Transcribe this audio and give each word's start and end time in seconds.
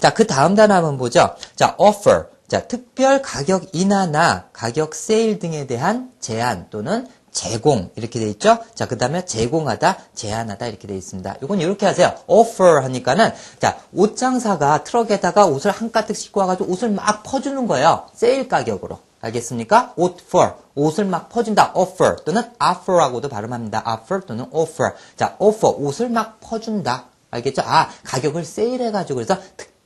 자, 0.00 0.14
그 0.14 0.26
다음 0.26 0.54
단어 0.54 0.74
한번 0.74 0.96
보죠. 0.96 1.34
자, 1.56 1.74
offer. 1.78 2.26
자, 2.46 2.66
특별 2.66 3.20
가격 3.20 3.66
인하나 3.72 4.46
가격 4.52 4.94
세일 4.94 5.38
등에 5.38 5.66
대한 5.66 6.12
제한 6.20 6.68
또는 6.70 7.06
제공 7.30 7.90
이렇게 7.96 8.18
돼 8.20 8.28
있죠. 8.30 8.58
자, 8.74 8.86
그다음에 8.86 9.24
제공하다, 9.24 9.98
제한하다 10.14 10.66
이렇게 10.66 10.88
돼 10.88 10.96
있습니다. 10.96 11.36
이건 11.42 11.60
이렇게 11.60 11.84
하세요. 11.84 12.14
offer 12.26 12.82
하니까는 12.84 13.32
자, 13.58 13.78
옷장사가 13.92 14.84
트럭에다가 14.84 15.46
옷을 15.46 15.70
한 15.72 15.90
가득 15.90 16.16
싣고 16.16 16.40
와 16.40 16.46
가지고 16.46 16.72
옷을 16.72 16.90
막 16.90 17.22
퍼주는 17.22 17.66
거예요. 17.66 18.06
세일 18.14 18.48
가격으로. 18.48 18.98
알겠습니까? 19.20 19.94
옷 19.96 20.16
for 20.26 20.54
옷을 20.74 21.04
막 21.04 21.28
퍼준다. 21.28 21.72
offer 21.74 22.16
또는 22.24 22.42
offer라고도 22.62 23.28
발음합니다. 23.28 23.84
offer 23.86 24.24
또는 24.26 24.46
offer. 24.52 24.94
자, 25.16 25.36
offer 25.38 25.76
옷을 25.76 26.08
막 26.08 26.38
퍼준다. 26.40 27.06
알겠죠? 27.30 27.62
아, 27.64 27.90
가격을 28.04 28.44
세일해가지고 28.44 29.16
그래서 29.16 29.36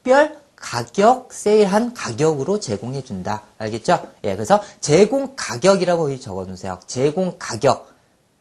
특별 0.02 0.36
가격 0.56 1.32
세일한 1.32 1.94
가격으로 1.94 2.58
제공해 2.58 3.02
준다. 3.02 3.42
알겠죠? 3.58 4.04
예, 4.24 4.34
그래서 4.34 4.60
제공 4.80 5.34
가격이라고 5.36 6.18
적어 6.18 6.44
놓으세요. 6.44 6.80
제공 6.86 7.36
가격. 7.38 7.92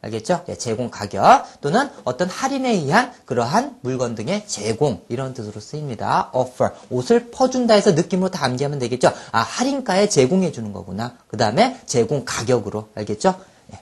알겠죠? 0.01 0.43
예, 0.49 0.55
제공 0.55 0.89
가격 0.89 1.45
또는 1.61 1.89
어떤 2.03 2.27
할인에 2.27 2.71
의한 2.71 3.13
그러한 3.25 3.77
물건 3.81 4.15
등의 4.15 4.47
제공 4.47 5.03
이런 5.07 5.35
뜻으로 5.35 5.61
쓰입니다. 5.61 6.31
offer 6.33 6.73
옷을 6.89 7.29
퍼준다 7.29 7.75
해서 7.75 7.91
느낌으로 7.91 8.31
다 8.31 8.45
암기하면 8.45 8.79
되겠죠? 8.79 9.11
아 9.31 9.41
할인가에 9.41 10.09
제공해 10.09 10.51
주는 10.51 10.73
거구나. 10.73 11.15
그 11.27 11.37
다음에 11.37 11.79
제공 11.85 12.25
가격으로 12.25 12.89
알겠죠? 12.95 13.39
예. 13.73 13.79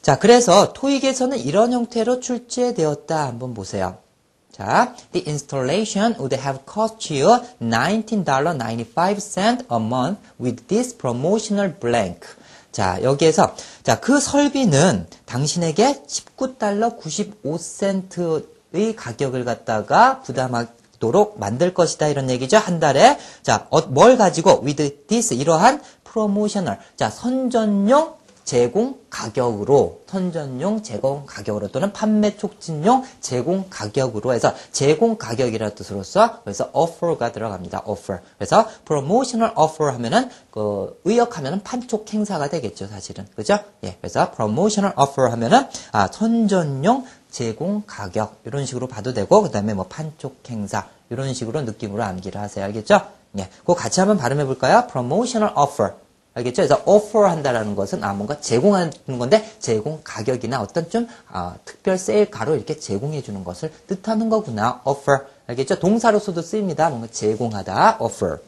자 0.00 0.18
그래서 0.18 0.72
토익에서는 0.72 1.38
이런 1.38 1.72
형태로 1.72 2.20
출제되었다 2.20 3.26
한번 3.26 3.52
보세요. 3.52 3.98
자, 4.52 4.94
the 5.12 5.24
installation 5.26 6.14
would 6.18 6.38
have 6.38 6.60
cost 6.66 7.12
you 7.12 7.40
$19.95 7.62 9.64
a 9.70 9.78
month 9.78 10.18
with 10.38 10.66
this 10.68 10.96
promotional 10.96 11.74
blank. 11.80 12.20
자, 12.70 13.02
여기에서 13.02 13.56
자, 13.82 13.98
그 13.98 14.20
설비는 14.20 15.06
당신에게 15.24 16.02
19달러 16.06 17.00
95센트의 17.00 18.94
가격을 18.94 19.46
갖다가 19.46 20.20
부담하도록 20.20 21.40
만들 21.40 21.72
것이다 21.72 22.08
이런 22.08 22.28
얘기죠. 22.28 22.58
한 22.58 22.78
달에. 22.78 23.18
자, 23.42 23.66
어, 23.70 23.80
뭘 23.80 24.18
가지고 24.18 24.60
with 24.62 25.06
this 25.06 25.32
이러한 25.32 25.80
promotional. 26.04 26.78
자, 26.96 27.08
선전용 27.08 28.16
제공 28.44 28.98
가격으로 29.08 30.02
선전용 30.06 30.82
제공 30.82 31.24
가격으로 31.26 31.68
또는 31.68 31.92
판매 31.92 32.36
촉진용 32.36 33.04
제공 33.20 33.66
가격으로 33.70 34.32
해서 34.32 34.54
제공 34.72 35.16
가격이라는 35.16 35.74
뜻으로서 35.74 36.42
그래서 36.42 36.68
offer가 36.72 37.32
들어갑니다. 37.32 37.82
offer. 37.86 38.22
그래서 38.38 38.68
promotional 38.84 39.54
offer 39.56 39.92
하면은 39.94 40.30
그 40.50 41.00
의역하면은 41.04 41.62
판촉 41.62 42.12
행사가 42.12 42.48
되겠죠, 42.48 42.86
사실은. 42.88 43.26
그죠? 43.36 43.58
예. 43.84 43.96
그래서 44.00 44.30
promotional 44.32 44.94
offer 44.98 45.30
하면은 45.30 45.66
아, 45.92 46.08
선전용 46.08 47.06
제공 47.30 47.82
가격 47.86 48.36
이런 48.44 48.66
식으로 48.66 48.88
봐도 48.88 49.14
되고 49.14 49.42
그다음에 49.42 49.72
뭐 49.74 49.86
판촉 49.88 50.36
행사 50.50 50.86
이런 51.10 51.32
식으로 51.32 51.62
느낌으로 51.62 52.02
암기를 52.02 52.40
하세요. 52.40 52.64
알겠죠? 52.64 53.00
예. 53.38 53.48
그거 53.60 53.74
같이 53.74 54.00
한번 54.00 54.18
발음해 54.18 54.44
볼까요? 54.44 54.86
promotional 54.90 55.54
offer. 55.56 55.94
알겠죠? 56.34 56.62
그래서 56.62 56.82
offer 56.86 57.28
한다라는 57.28 57.74
것은 57.74 58.02
아 58.04 58.12
뭔가 58.14 58.40
제공하는 58.40 59.18
건데 59.18 59.44
제공 59.58 60.00
가격이나 60.02 60.62
어떤 60.62 60.88
좀 60.88 61.06
아, 61.30 61.56
특별 61.64 61.98
세일가로 61.98 62.56
이렇게 62.56 62.78
제공해 62.78 63.22
주는 63.22 63.44
것을 63.44 63.70
뜻하는 63.86 64.28
거구나. 64.28 64.80
offer. 64.86 65.26
알겠죠? 65.46 65.78
동사로서도 65.78 66.40
쓰입니다. 66.40 66.88
뭔가 66.88 67.08
제공하다. 67.10 67.98
offer. 68.00 68.38